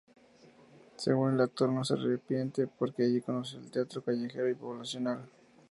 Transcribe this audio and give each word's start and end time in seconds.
Según 0.95 1.35
el 1.35 1.41
actor, 1.41 1.69
no 1.69 1.85
se 1.85 1.93
arrepiente 1.93 2.65
porque 2.65 3.03
allí 3.03 3.21
conoció 3.21 3.59
el 3.59 3.69
teatro 3.69 4.01
callejero 4.01 4.49
y 4.49 4.55
poblacional. 4.55 5.29